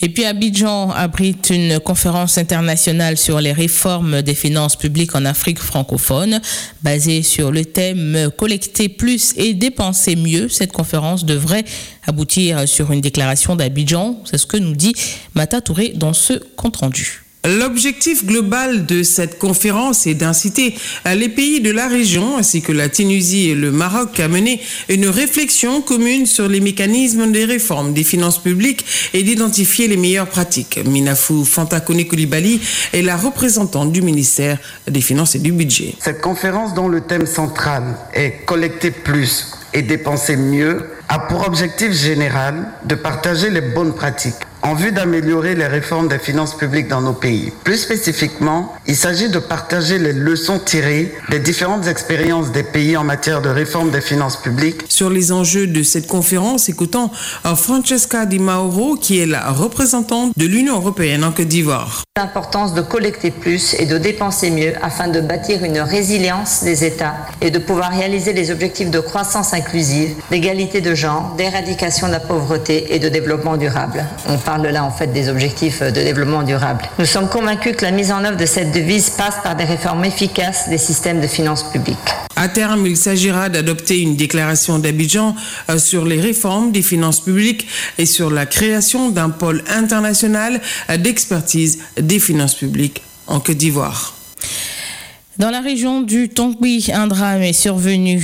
Et 0.02 0.08
puis 0.08 0.24
Abidjan 0.24 0.90
abrite 0.90 1.50
une 1.50 1.80
conférence 1.80 2.36
internationale 2.36 3.16
sur 3.16 3.40
les 3.40 3.52
réformes 3.52 4.22
des 4.22 4.34
finances 4.34 4.76
publiques 4.76 5.14
en 5.14 5.24
Afrique 5.24 5.58
francophone, 5.58 6.40
basée 6.82 7.22
sur 7.22 7.50
le 7.50 7.64
thème 7.64 8.30
collecter 8.36 8.88
plus 8.88 9.32
et 9.36 9.54
dépenser 9.54 10.16
mieux. 10.16 10.48
Cette 10.48 10.72
conférence 10.72 11.24
devrait 11.24 11.64
aboutir 12.06 12.68
sur 12.68 12.92
une 12.92 13.00
déclaration 13.00 13.56
d'Abidjan. 13.56 14.20
C'est 14.24 14.38
ce 14.38 14.46
que 14.46 14.58
nous 14.58 14.74
dit 14.74 14.94
Mata 15.34 15.60
Touré 15.60 15.92
dans 15.94 16.12
ce 16.12 16.34
compte-rendu. 16.56 17.23
L'objectif 17.44 18.24
global 18.24 18.86
de 18.86 19.02
cette 19.02 19.38
conférence 19.38 20.06
est 20.06 20.14
d'inciter 20.14 20.74
les 21.14 21.28
pays 21.28 21.60
de 21.60 21.70
la 21.70 21.88
région 21.88 22.38
ainsi 22.38 22.62
que 22.62 22.72
la 22.72 22.88
Tunisie 22.88 23.50
et 23.50 23.54
le 23.54 23.70
Maroc 23.70 24.18
à 24.18 24.28
mener 24.28 24.62
une 24.88 25.06
réflexion 25.08 25.82
commune 25.82 26.24
sur 26.24 26.48
les 26.48 26.60
mécanismes 26.60 27.30
des 27.32 27.44
réformes 27.44 27.92
des 27.92 28.02
finances 28.02 28.42
publiques 28.42 28.86
et 29.12 29.22
d'identifier 29.22 29.88
les 29.88 29.98
meilleures 29.98 30.28
pratiques. 30.28 30.80
Minafou 30.86 31.44
Fantakone 31.44 32.06
Koulibaly 32.06 32.62
est 32.94 33.02
la 33.02 33.16
représentante 33.16 33.92
du 33.92 34.00
ministère 34.00 34.56
des 34.88 35.02
Finances 35.02 35.34
et 35.34 35.38
du 35.38 35.52
Budget. 35.52 35.96
Cette 36.00 36.22
conférence 36.22 36.72
dont 36.72 36.88
le 36.88 37.02
thème 37.02 37.26
central 37.26 37.82
est 38.14 38.46
collecter 38.46 38.90
plus 38.90 39.52
et 39.74 39.82
dépenser 39.82 40.36
mieux 40.36 40.86
a 41.10 41.18
pour 41.18 41.46
objectif 41.46 41.92
général 41.92 42.68
de 42.86 42.94
partager 42.94 43.50
les 43.50 43.60
bonnes 43.60 43.94
pratiques 43.94 44.32
en 44.64 44.72
vue 44.72 44.92
d'améliorer 44.92 45.54
les 45.54 45.66
réformes 45.66 46.08
des 46.08 46.18
finances 46.18 46.56
publiques 46.56 46.88
dans 46.88 47.02
nos 47.02 47.12
pays. 47.12 47.52
Plus 47.64 47.76
spécifiquement, 47.76 48.72
il 48.86 48.96
s'agit 48.96 49.28
de 49.28 49.38
partager 49.38 49.98
les 49.98 50.14
leçons 50.14 50.58
tirées 50.58 51.14
des 51.28 51.38
différentes 51.38 51.86
expériences 51.86 52.50
des 52.50 52.62
pays 52.62 52.96
en 52.96 53.04
matière 53.04 53.42
de 53.42 53.50
réforme 53.50 53.90
des 53.90 54.00
finances 54.00 54.38
publiques. 54.38 54.80
Sur 54.88 55.10
les 55.10 55.32
enjeux 55.32 55.66
de 55.66 55.82
cette 55.82 56.06
conférence, 56.06 56.70
écoutons 56.70 57.10
Francesca 57.56 58.24
Di 58.24 58.38
Mauro, 58.38 58.96
qui 58.96 59.20
est 59.20 59.26
la 59.26 59.50
représentante 59.50 60.32
de 60.34 60.46
l'Union 60.46 60.76
européenne 60.76 61.24
en 61.24 61.32
Côte 61.32 61.48
d'Ivoire. 61.48 62.02
L'importance 62.16 62.72
de 62.72 62.80
collecter 62.80 63.30
plus 63.32 63.74
et 63.78 63.84
de 63.84 63.98
dépenser 63.98 64.50
mieux 64.50 64.72
afin 64.82 65.08
de 65.08 65.20
bâtir 65.20 65.62
une 65.62 65.80
résilience 65.80 66.64
des 66.64 66.84
États 66.84 67.16
et 67.42 67.50
de 67.50 67.58
pouvoir 67.58 67.90
réaliser 67.90 68.32
les 68.32 68.50
objectifs 68.50 68.90
de 68.90 69.00
croissance 69.00 69.52
inclusive, 69.52 70.14
d'égalité 70.30 70.80
de 70.80 70.94
genre, 70.94 71.34
d'éradication 71.36 72.06
de 72.06 72.12
la 72.12 72.20
pauvreté 72.20 72.94
et 72.94 72.98
de 72.98 73.10
développement 73.10 73.58
durable. 73.58 74.06
On 74.28 74.38
parle 74.38 74.53
là 74.62 74.84
en 74.84 74.90
fait 74.90 75.08
des 75.08 75.28
objectifs 75.28 75.82
de 75.82 75.90
développement 75.90 76.42
durable. 76.42 76.84
Nous 76.98 77.06
sommes 77.06 77.28
convaincus 77.28 77.76
que 77.76 77.84
la 77.84 77.90
mise 77.90 78.12
en 78.12 78.24
œuvre 78.24 78.36
de 78.36 78.46
cette 78.46 78.72
devise 78.72 79.10
passe 79.10 79.36
par 79.42 79.56
des 79.56 79.64
réformes 79.64 80.04
efficaces 80.04 80.68
des 80.68 80.78
systèmes 80.78 81.20
de 81.20 81.26
finances 81.26 81.64
publiques. 81.70 81.98
À 82.36 82.48
terme, 82.48 82.86
il 82.86 82.96
s'agira 82.96 83.48
d'adopter 83.48 84.00
une 84.00 84.16
déclaration 84.16 84.78
d'Abidjan 84.78 85.34
sur 85.78 86.04
les 86.04 86.20
réformes 86.20 86.72
des 86.72 86.82
finances 86.82 87.20
publiques 87.20 87.66
et 87.98 88.06
sur 88.06 88.30
la 88.30 88.46
création 88.46 89.10
d'un 89.10 89.30
pôle 89.30 89.62
international 89.68 90.60
d'expertise 90.98 91.78
des 91.96 92.18
finances 92.18 92.54
publiques 92.54 93.02
en 93.26 93.40
Côte 93.40 93.56
d'Ivoire. 93.56 94.14
Dans 95.38 95.50
la 95.50 95.60
région 95.60 96.00
du 96.00 96.28
Tongui, 96.28 96.90
un 96.92 97.06
drame 97.06 97.42
est 97.42 97.52
survenu 97.52 98.20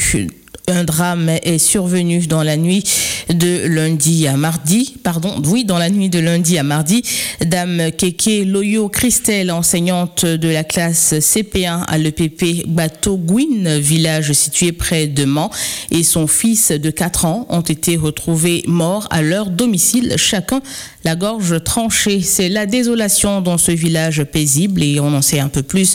un 0.71 0.85
drame 0.85 1.29
est 1.29 1.59
survenu 1.59 2.27
dans 2.27 2.43
la 2.43 2.57
nuit 2.57 2.85
de 3.33 3.67
lundi 3.67 4.27
à 4.27 4.37
mardi, 4.37 4.95
pardon, 5.03 5.41
oui, 5.47 5.65
dans 5.65 5.79
la 5.79 5.91
nuit 5.91 6.09
de 6.09 6.19
lundi 6.19 6.59
à 6.59 6.63
mardi. 6.63 7.03
Dame 7.45 7.91
Keke 7.93 8.45
Loyo 8.47 8.89
Christelle, 8.89 9.51
enseignante 9.51 10.25
de 10.25 10.49
la 10.49 10.65
classe 10.65 11.15
CP1 11.15 11.85
à 11.87 11.99
l'EPP 11.99 12.67
Batogouine, 12.67 13.79
village 13.79 14.33
situé 14.33 14.73
près 14.73 15.07
de 15.07 15.25
Mans, 15.25 15.51
et 15.91 16.03
son 16.03 16.27
fils 16.27 16.71
de 16.71 16.91
4 16.91 17.25
ans 17.25 17.47
ont 17.49 17.61
été 17.61 17.97
retrouvés 17.97 18.63
morts 18.67 19.07
à 19.11 19.23
leur 19.23 19.51
domicile, 19.51 20.15
chacun 20.17 20.61
la 21.05 21.17
gorge 21.17 21.63
tranchée. 21.65 22.21
C'est 22.21 22.49
la 22.49 22.67
désolation 22.67 23.41
dans 23.41 23.59
ce 23.59 23.73
village 23.73 24.25
paisible 24.25 24.83
et 24.83 25.01
on 25.01 25.15
en 25.15 25.23
sait 25.23 25.41
un 25.41 25.49
peu 25.49 25.63
plus 25.63 25.95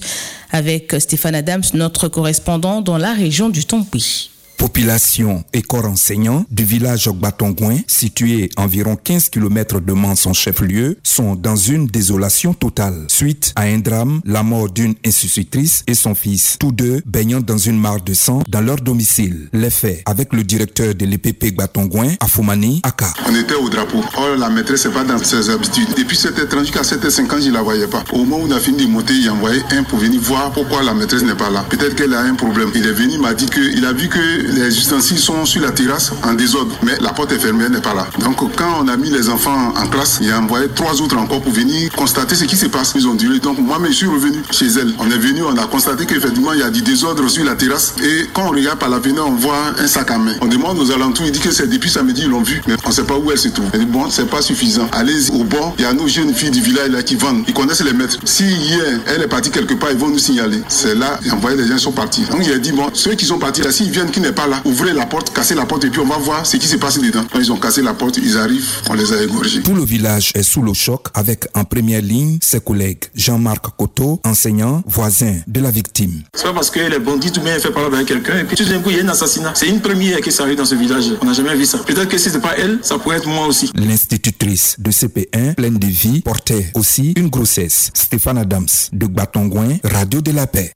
avec 0.51 0.95
Stéphane 0.99 1.35
Adams, 1.35 1.63
notre 1.73 2.07
correspondant 2.07 2.81
dans 2.81 2.97
la 2.97 3.13
région 3.13 3.49
du 3.49 3.65
Tongui. 3.65 4.29
Population 4.57 5.43
et 5.53 5.61
corps 5.61 5.85
enseignant 5.85 6.45
du 6.51 6.63
village 6.63 7.07
Ogbatongouin, 7.07 7.77
situé 7.87 8.49
environ 8.57 8.95
15 8.95 9.29
km 9.29 9.79
de 9.79 9.93
Mans, 9.93 10.15
son 10.15 10.33
chef-lieu, 10.33 10.97
sont 11.03 11.35
dans 11.35 11.55
une 11.55 11.87
désolation 11.87 12.53
totale. 12.53 13.05
Suite 13.07 13.53
à 13.55 13.63
un 13.63 13.77
drame, 13.79 14.21
la 14.25 14.43
mort 14.43 14.69
d'une 14.69 14.95
institutrice 15.05 15.83
et 15.87 15.93
son 15.93 16.15
fils, 16.15 16.57
tous 16.59 16.71
deux 16.71 17.01
baignant 17.05 17.39
dans 17.41 17.57
une 17.57 17.79
mare 17.79 18.01
de 18.01 18.13
sang 18.13 18.41
dans 18.47 18.61
leur 18.61 18.77
domicile. 18.77 19.49
Les 19.53 19.69
faits 19.69 20.01
avec 20.05 20.33
le 20.33 20.43
directeur 20.43 20.95
de 20.95 21.05
l'EPP 21.05 21.53
Gbatongouin, 21.55 22.13
Afoumani 22.19 22.81
Aka. 22.83 23.13
On 23.27 23.35
était 23.35 23.55
au 23.55 23.69
drapeau. 23.69 24.03
Or, 24.17 24.35
la 24.37 24.49
maîtresse 24.49 24.85
n'est 24.85 24.93
pas 24.93 25.03
dans 25.03 25.17
ses 25.17 25.49
habitudes. 25.49 25.89
Depuis 25.97 26.17
7h30 26.17 26.59
jusqu'à 26.61 26.81
7h50, 26.81 27.43
je 27.43 27.49
ne 27.49 27.53
la 27.53 27.61
voyais 27.61 27.87
pas. 27.87 28.03
Au 28.13 28.17
moment 28.17 28.37
où 28.37 28.47
on 28.47 28.51
a 28.51 28.59
fini 28.59 28.85
de 28.85 28.91
monter, 28.91 29.13
il 29.13 29.27
a 29.27 29.33
envoyé 29.33 29.61
un 29.71 29.83
pour 29.83 29.99
venir 29.99 30.19
voir 30.21 30.51
pourquoi 30.51 30.83
la 30.83 30.93
maîtresse 30.93 31.23
n'est 31.23 31.35
pas 31.35 31.49
là. 31.49 31.65
Peut-être 31.69 31.95
qu'elle 31.95 32.13
a 32.13 32.21
un 32.21 32.35
problème. 32.35 32.69
Il 32.75 32.85
est 32.85 32.91
venu, 32.93 33.17
m'a 33.19 33.33
dit 33.33 33.47
qu'il 33.47 33.85
a 33.85 33.93
vu 33.93 34.07
que 34.09 34.44
les 34.47 34.67
ustensiles 34.77 35.19
sont 35.19 35.45
sur 35.45 35.61
la 35.61 35.71
terrasse 35.71 36.11
en 36.23 36.33
désordre, 36.33 36.75
mais 36.83 36.93
la 36.99 37.11
porte 37.13 37.31
est 37.31 37.39
fermée, 37.39 37.65
elle 37.65 37.71
n'est 37.71 37.81
pas 37.81 37.93
là. 37.93 38.07
Donc 38.19 38.37
quand 38.55 38.81
on 38.81 38.87
a 38.87 38.97
mis 38.97 39.09
les 39.09 39.29
enfants 39.29 39.73
en 39.75 39.87
classe, 39.87 40.19
il 40.21 40.31
a 40.31 40.39
envoyé 40.39 40.67
trois 40.73 41.01
autres 41.01 41.17
encore 41.17 41.41
pour 41.41 41.51
venir 41.51 41.91
constater 41.95 42.35
ce 42.35 42.45
qui 42.45 42.55
se 42.55 42.67
passe. 42.67 42.93
Ils 42.95 43.07
ont 43.07 43.13
dit, 43.13 43.39
donc 43.39 43.57
moi, 43.59 43.77
je 43.87 43.93
suis 43.93 44.07
revenu 44.07 44.41
chez 44.51 44.67
elle. 44.67 44.93
On 44.99 45.09
est 45.09 45.17
venu, 45.17 45.43
on 45.43 45.57
a 45.57 45.65
constaté 45.67 46.05
qu'effectivement, 46.05 46.53
il 46.53 46.59
y 46.59 46.63
a 46.63 46.69
du 46.69 46.81
désordre 46.81 47.27
sur 47.29 47.43
la 47.43 47.55
terrasse. 47.55 47.93
Et 48.03 48.27
quand 48.33 48.47
on 48.47 48.51
regarde 48.51 48.79
par 48.79 48.89
la 48.89 48.99
fenêtre, 48.99 49.25
on 49.25 49.35
voit 49.35 49.73
un 49.77 49.87
sac 49.87 50.11
à 50.11 50.17
main. 50.17 50.33
On 50.41 50.47
demande 50.47 50.79
aux 50.79 50.91
alentours, 50.91 51.25
il 51.25 51.31
dit 51.31 51.39
que 51.39 51.51
c'est 51.51 51.67
depuis 51.67 51.89
samedi, 51.89 52.23
ils 52.23 52.29
l'ont 52.29 52.41
vu, 52.41 52.61
mais 52.67 52.75
on 52.85 52.89
ne 52.89 52.93
sait 52.93 53.03
pas 53.03 53.17
où 53.17 53.31
elle 53.31 53.37
se 53.37 53.49
trouve. 53.49 53.67
Elle 53.73 53.81
dit, 53.81 53.85
bon, 53.85 54.09
c'est 54.09 54.29
pas 54.29 54.41
suffisant. 54.41 54.87
Allez 54.91 55.29
au 55.31 55.43
bord, 55.43 55.75
il 55.77 55.83
y 55.83 55.85
a 55.85 55.93
nos 55.93 56.07
jeunes 56.07 56.33
filles 56.33 56.51
du 56.51 56.61
village 56.61 56.89
là 56.89 57.03
qui 57.03 57.15
vendent. 57.15 57.43
Ils 57.47 57.53
connaissent 57.53 57.83
les 57.83 57.93
maîtres. 57.93 58.17
Si 58.25 58.45
hier, 58.45 58.99
elle 59.07 59.21
est 59.21 59.27
partie 59.27 59.49
quelque 59.49 59.73
part, 59.73 59.91
ils 59.91 59.97
vont 59.97 60.09
nous 60.09 60.19
signaler. 60.19 60.61
C'est 60.67 60.95
là, 60.95 61.19
il 61.23 61.31
a 61.31 61.35
envoyé 61.35 61.57
les 61.57 61.67
gens, 61.67 61.77
sont 61.77 61.91
partis. 61.91 62.23
Donc 62.31 62.41
il 62.45 62.51
a 62.51 62.57
dit, 62.57 62.71
bon, 62.71 62.89
ceux 62.93 63.13
qui 63.15 63.25
sont 63.25 63.39
partis 63.39 63.61
là, 63.61 63.71
s'ils 63.71 63.91
viennent, 63.91 64.11
qui 64.11 64.19
n'est 64.19 64.31
pas 64.35 64.47
là. 64.47 64.61
Ouvrez 64.65 64.93
la 64.93 65.05
porte, 65.05 65.33
cassez 65.33 65.55
la 65.55 65.65
porte 65.65 65.85
et 65.85 65.89
puis 65.89 65.99
on 65.99 66.05
va 66.05 66.17
voir 66.17 66.45
ce 66.45 66.57
qui 66.57 66.67
s'est 66.67 66.77
passé 66.77 66.99
dedans. 66.99 67.25
Quand 67.31 67.39
ils 67.39 67.51
ont 67.51 67.57
cassé 67.57 67.81
la 67.81 67.93
porte, 67.93 68.17
ils 68.17 68.37
arrivent, 68.37 68.67
on 68.89 68.93
les 68.93 69.11
a 69.13 69.23
égorgés. 69.23 69.61
Tout 69.61 69.73
le 69.73 69.83
village 69.83 70.31
est 70.35 70.43
sous 70.43 70.61
le 70.61 70.73
choc 70.73 71.07
avec 71.13 71.47
en 71.55 71.63
première 71.63 72.01
ligne 72.01 72.37
ses 72.41 72.59
collègues 72.59 73.05
Jean-Marc 73.15 73.65
Coteau, 73.77 74.19
enseignant, 74.23 74.83
voisin 74.85 75.37
de 75.47 75.59
la 75.59 75.71
victime. 75.71 76.23
C'est 76.33 76.43
pas 76.43 76.53
parce 76.53 76.69
que 76.69 76.79
les 76.79 76.99
bandits 76.99 77.31
tout 77.31 77.41
bien 77.41 77.57
fait 77.59 77.71
parler 77.71 77.95
avec 77.95 78.07
quelqu'un 78.07 78.39
et 78.39 78.43
puis 78.43 78.55
tout 78.55 78.65
d'un 78.65 78.79
coup 78.79 78.89
il 78.89 78.97
y 78.97 78.99
a 78.99 79.03
un 79.03 79.09
assassinat. 79.09 79.53
C'est 79.55 79.67
une 79.67 79.81
première 79.81 80.19
qui 80.21 80.31
s'arrive 80.31 80.57
dans 80.57 80.65
ce 80.65 80.75
village. 80.75 81.05
On 81.21 81.25
n'a 81.25 81.33
jamais 81.33 81.55
vu 81.55 81.65
ça. 81.65 81.79
Peut-être 81.79 82.09
que 82.09 82.17
si 82.17 82.29
c'est 82.29 82.41
pas 82.41 82.55
elle, 82.57 82.79
ça 82.81 82.97
pourrait 82.99 83.17
être 83.17 83.27
moi 83.27 83.47
aussi. 83.47 83.71
L'institutrice 83.75 84.75
de 84.79 84.91
CP1, 84.91 85.55
pleine 85.55 85.77
de 85.77 85.87
vie, 85.87 86.21
portait 86.21 86.71
aussi 86.73 87.13
une 87.15 87.29
grossesse. 87.29 87.91
Stéphane 87.93 88.37
Adams 88.37 88.67
de 88.91 89.07
Batongouin, 89.07 89.77
Radio 89.83 90.21
de 90.21 90.31
la 90.31 90.47
Paix. 90.47 90.71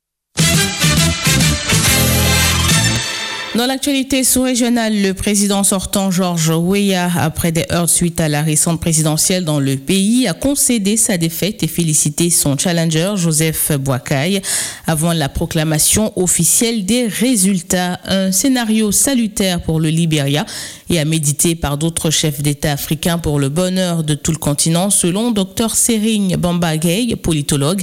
Dans 3.60 3.66
l'actualité 3.66 4.24
sous-régionale, 4.24 5.02
le 5.02 5.14
président 5.14 5.66
sortant 5.66 6.12
Georges 6.12 6.54
Weah, 6.56 7.12
après 7.18 7.52
des 7.52 7.66
heures 7.74 7.90
suite 7.90 8.22
à 8.22 8.30
la 8.30 8.42
récente 8.42 8.80
présidentielle 8.80 9.44
dans 9.44 9.60
le 9.60 9.76
pays, 9.76 10.30
a 10.30 10.34
concédé 10.34 10.96
sa 10.96 11.18
défaite 11.18 11.62
et 11.62 11.68
félicité 11.68 12.30
son 12.30 12.58
challenger 12.58 13.16
Joseph 13.18 13.74
Boakai 13.74 14.42
avant 14.88 15.12
la 15.12 15.28
proclamation 15.28 16.14
officielle 16.18 16.86
des 16.86 17.08
résultats. 17.08 18.00
Un 18.06 18.32
scénario 18.32 18.94
salutaire 18.94 19.62
pour 19.62 19.82
le 19.82 19.90
Libéria 19.90 20.46
et 20.90 21.00
à 21.00 21.06
méditer 21.06 21.56
par 21.56 21.78
d'autres 21.78 22.10
chefs 22.10 22.42
d'État 22.42 22.74
africains 22.74 23.18
pour 23.18 23.40
le 23.40 23.50
bonheur 23.50 24.04
de 24.04 24.16
tout 24.16 24.32
le 24.32 24.38
continent, 24.38 24.90
selon 24.90 25.32
Dr 25.32 25.76
Sering 25.76 26.36
Bambagay, 26.38 27.16
politologue, 27.16 27.82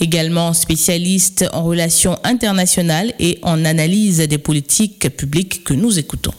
également 0.00 0.52
spécialiste 0.52 1.44
en 1.52 1.64
relations 1.64 2.18
internationales 2.24 3.12
et 3.18 3.38
en 3.42 3.64
analyse 3.64 4.18
des 4.18 4.38
politiques 4.38 5.08
public 5.16 5.64
que 5.64 5.74
nous 5.74 5.98
écoutons. 5.98 6.32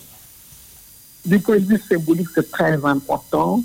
Du 1.26 1.40
point 1.40 1.58
de 1.58 1.66
vue 1.66 1.82
symbolique, 1.90 2.28
c'est 2.34 2.50
très 2.50 2.84
important 2.84 3.64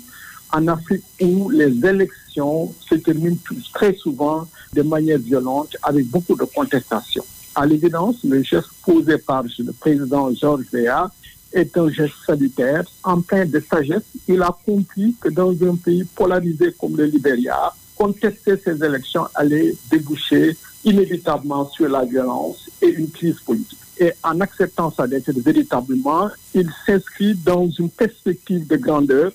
en 0.51 0.67
Afrique 0.67 1.03
où 1.21 1.49
les 1.49 1.73
élections 1.85 2.73
se 2.89 2.95
terminent 2.95 3.37
très 3.73 3.93
souvent 3.95 4.47
de 4.73 4.81
manière 4.81 5.19
violente 5.19 5.75
avec 5.83 6.05
beaucoup 6.07 6.35
de 6.35 6.43
contestations. 6.43 7.25
À 7.55 7.65
l'évidence, 7.65 8.17
le 8.23 8.43
geste 8.43 8.67
posé 8.85 9.17
par 9.17 9.43
le 9.43 9.71
président 9.71 10.33
Georges 10.33 10.65
Weah 10.73 11.09
est 11.55 11.75
un 11.77 11.89
geste 11.89 12.13
salutaire, 12.25 12.83
plein 13.27 13.45
de 13.45 13.59
sagesse. 13.59 14.03
Il 14.27 14.41
a 14.43 14.55
compris 14.65 15.15
que 15.19 15.29
dans 15.29 15.51
un 15.51 15.75
pays 15.75 16.03
polarisé 16.03 16.75
comme 16.79 16.97
le 16.97 17.05
Libéria, 17.05 17.73
contester 17.95 18.55
ces 18.63 18.83
élections 18.83 19.25
allait 19.33 19.73
déboucher 19.89 20.55
inévitablement 20.83 21.67
sur 21.69 21.87
la 21.87 22.03
violence 22.03 22.69
et 22.81 22.89
une 22.89 23.09
crise 23.09 23.39
politique. 23.39 23.79
Et 23.97 24.11
en 24.23 24.41
acceptant 24.41 24.91
sa 24.91 25.07
défaite 25.07 25.37
véritablement, 25.37 26.29
il 26.53 26.69
s'inscrit 26.85 27.33
dans 27.35 27.67
une 27.69 27.89
perspective 27.89 28.67
de 28.67 28.75
grandeur 28.75 29.31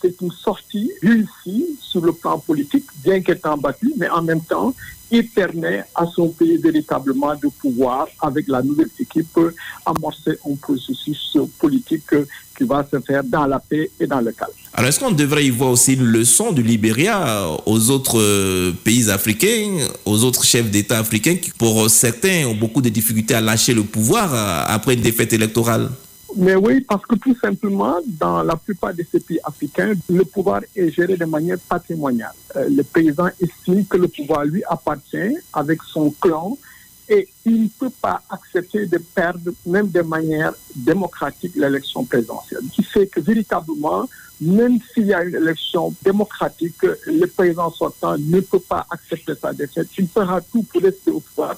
c'est 0.00 0.20
une 0.20 0.30
sortie 0.30 0.90
réussie 1.02 1.66
sur 1.80 2.04
le 2.04 2.12
plan 2.12 2.38
politique, 2.38 2.84
bien 3.04 3.20
qu'étant 3.20 3.56
battu, 3.56 3.92
mais 3.96 4.08
en 4.08 4.22
même 4.22 4.40
temps, 4.40 4.74
il 5.10 5.28
permet 5.28 5.84
à 5.94 6.04
son 6.06 6.28
pays 6.28 6.56
véritablement 6.56 7.34
de 7.34 7.48
pouvoir, 7.60 8.08
avec 8.20 8.48
la 8.48 8.62
nouvelle 8.62 8.88
équipe, 8.98 9.38
amorcer 9.84 10.38
un 10.50 10.54
processus 10.56 11.36
politique 11.58 12.10
qui 12.56 12.64
va 12.64 12.86
se 12.90 12.98
faire 13.00 13.22
dans 13.22 13.46
la 13.46 13.60
paix 13.60 13.90
et 14.00 14.06
dans 14.06 14.20
le 14.20 14.32
calme. 14.32 14.50
Alors, 14.74 14.88
est-ce 14.88 14.98
qu'on 14.98 15.12
devrait 15.12 15.46
y 15.46 15.50
voir 15.50 15.70
aussi 15.70 15.94
une 15.94 16.04
leçon 16.04 16.52
du 16.52 16.62
Libéria 16.62 17.46
aux 17.66 17.90
autres 17.90 18.72
pays 18.84 19.08
africains, 19.10 19.86
aux 20.04 20.24
autres 20.24 20.44
chefs 20.44 20.70
d'État 20.70 20.98
africains 20.98 21.36
qui, 21.36 21.50
pour 21.50 21.88
certains, 21.88 22.46
ont 22.46 22.54
beaucoup 22.54 22.82
de 22.82 22.88
difficultés 22.88 23.34
à 23.34 23.40
lâcher 23.40 23.74
le 23.74 23.84
pouvoir 23.84 24.34
après 24.68 24.94
une 24.94 25.02
défaite 25.02 25.32
électorale? 25.32 25.90
Mais 26.36 26.54
oui, 26.54 26.82
parce 26.82 27.04
que 27.06 27.14
tout 27.16 27.34
simplement, 27.36 27.96
dans 28.06 28.42
la 28.42 28.56
plupart 28.56 28.92
de 28.94 29.04
ces 29.10 29.20
pays 29.20 29.40
africains, 29.42 29.94
le 30.08 30.24
pouvoir 30.24 30.60
est 30.74 30.90
géré 30.90 31.16
de 31.16 31.24
manière 31.24 31.58
patrimoniale. 31.58 32.34
le 32.54 32.82
président 32.82 33.28
estime 33.40 33.86
que 33.86 33.96
le 33.96 34.08
pouvoir 34.08 34.44
lui 34.44 34.62
appartient 34.68 35.36
avec 35.52 35.82
son 35.82 36.10
clan 36.10 36.56
et 37.08 37.28
il 37.44 37.64
ne 37.64 37.68
peut 37.68 37.90
pas 38.02 38.20
accepter 38.28 38.86
de 38.86 38.98
perdre, 38.98 39.52
même 39.64 39.88
de 39.88 40.02
manière 40.02 40.52
démocratique, 40.74 41.54
l'élection 41.54 42.04
présidentielle. 42.04 42.62
Qui 42.72 42.82
fait 42.82 43.06
que 43.06 43.20
véritablement, 43.20 44.08
même 44.40 44.78
s'il 44.92 45.06
y 45.06 45.14
a 45.14 45.22
une 45.22 45.36
élection 45.36 45.94
démocratique, 46.02 46.82
le 46.82 47.26
président 47.26 47.70
sortant 47.70 48.16
ne 48.18 48.40
peut 48.40 48.60
pas 48.60 48.86
accepter 48.90 49.34
sa 49.40 49.52
défaite. 49.52 49.88
Il 49.98 50.08
fera 50.08 50.40
tout 50.40 50.64
pour 50.64 50.82
rester 50.82 51.10
au 51.12 51.20
pouvoir 51.20 51.56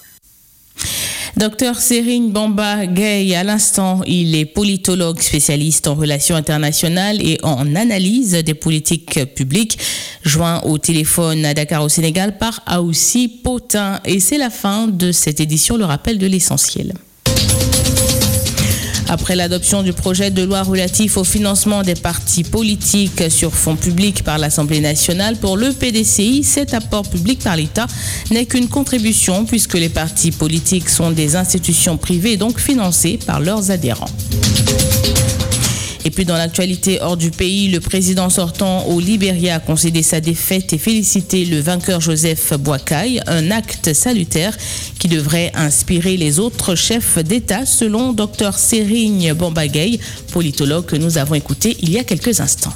Docteur 1.39 1.79
Serine 1.81 2.33
Bamba 2.33 2.87
Gay, 2.87 3.37
à 3.37 3.45
l'instant, 3.45 4.01
il 4.09 4.35
est 4.35 4.45
politologue 4.45 5.21
spécialiste 5.21 5.87
en 5.87 5.95
relations 5.95 6.35
internationales 6.35 7.23
et 7.25 7.39
en 7.45 7.77
analyse 7.77 8.33
des 8.33 8.55
politiques 8.55 9.25
publiques, 9.37 9.79
joint 10.25 10.61
au 10.65 10.79
téléphone 10.79 11.45
à 11.45 11.55
Dakar 11.55 11.85
au 11.85 11.89
Sénégal 11.89 12.39
par 12.39 12.61
Aoussi 12.67 13.29
Potin. 13.29 14.01
Et 14.05 14.19
c'est 14.19 14.37
la 14.37 14.51
fin 14.51 14.89
de 14.89 15.13
cette 15.13 15.39
édition, 15.39 15.77
le 15.77 15.85
rappel 15.85 16.19
de 16.19 16.27
l'essentiel. 16.27 16.95
Après 19.11 19.37
l'adoption 19.37 19.83
du 19.83 19.95
projet 19.95 20.31
de 20.31 20.43
loi 20.43 20.63
relatif 20.63 21.17
au 21.17 21.25
financement 21.25 21.83
des 21.83 21.95
partis 21.95 22.45
politiques 22.45 23.31
sur 23.31 23.55
fonds 23.55 23.77
publics 23.77 24.23
par 24.23 24.37
l'Assemblée 24.37 24.81
nationale, 24.81 25.37
pour 25.37 25.57
le 25.57 25.73
PDCI, 25.73 26.45
cet 26.45 26.75
apport 26.75 27.09
public 27.09 27.43
par 27.43 27.57
l'État 27.57 27.87
n'est 28.31 28.45
qu'une 28.45 28.69
contribution 28.69 29.47
puisque 29.47 29.75
les 29.75 29.89
partis 29.89 30.31
politiques 30.31 30.91
sont 30.91 31.11
des 31.11 31.37
institutions 31.37 31.97
privées 31.97 32.37
donc 32.37 32.61
financées 32.61 33.19
par 33.27 33.41
leurs 33.41 33.71
adhérents. 33.71 34.11
Et 36.09 36.11
puis 36.11 36.25
dans 36.25 36.39
l'actualité 36.39 37.03
hors 37.03 37.19
du 37.19 37.31
pays, 37.31 37.69
le 37.69 37.81
président 37.81 38.31
sortant 38.31 38.87
au 38.87 38.99
Libéria 38.99 39.57
a 39.57 39.61
concédé 39.61 40.03
sa 40.03 40.23
défaite 40.23 40.73
et 40.73 40.79
félicité 40.79 41.45
le 41.45 41.61
vainqueur 41.61 42.01
Joseph 42.01 42.55
Boakai, 42.55 43.21
un 43.27 43.51
acte 43.51 43.93
salutaire 43.93 44.57
qui 44.99 45.09
devrait 45.09 45.53
inspirer 45.55 46.17
les 46.17 46.39
autres 46.39 46.75
chefs 46.77 47.19
d'État 47.19 47.67
selon 47.67 48.15
Dr 48.15 48.55
Serigne 48.55 49.35
Bombagay, 49.35 50.01
politologue 50.33 50.87
que 50.87 50.97
nous 50.97 51.19
avons 51.19 51.35
écouté 51.35 51.77
il 51.83 51.91
y 51.91 51.99
a 51.99 52.05
quelques 52.05 52.41
instants. 52.41 52.73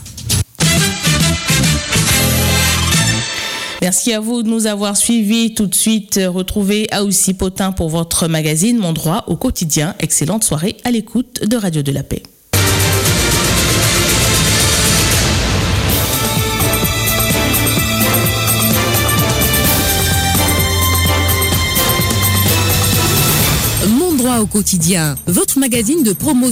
Merci 3.81 4.12
à 4.12 4.21
vous 4.21 4.42
de 4.42 4.49
nous 4.51 4.66
avoir 4.66 4.95
suivis. 4.95 5.55
Tout 5.55 5.68
de 5.68 5.75
suite, 5.75 6.21
retrouvez 6.23 6.87
Aoussi 6.92 7.33
Potin 7.33 7.73
pour 7.73 7.88
votre 7.88 8.29
magazine 8.29 8.77
Mon 8.77 8.92
droit 8.92 9.25
au 9.27 9.37
quotidien. 9.37 9.95
Excellente 10.01 10.45
soirée 10.45 10.77
à 10.85 10.90
l'écoute 10.90 11.49
de 11.49 11.57
Radio 11.57 11.81
de 11.81 11.92
la 11.92 12.03
Paix. 12.03 12.23
Au 24.42 24.46
quotidien, 24.46 25.14
votre 25.26 25.61
magazine 25.61 26.02
de 26.02 26.12
promotion 26.12 26.42